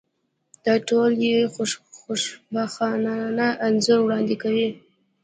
[0.65, 1.49] دا ټول یو
[2.03, 4.69] خوشبینانه انځور وړاندې کوي.